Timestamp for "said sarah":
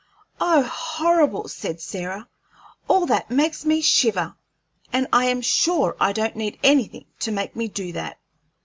1.47-2.27